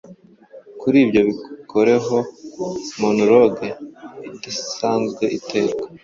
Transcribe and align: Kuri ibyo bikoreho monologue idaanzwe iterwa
Kuri 0.79 0.97
ibyo 1.05 1.21
bikoreho 1.27 2.15
monologue 3.01 3.69
idaanzwe 4.35 5.23
iterwa 5.37 5.85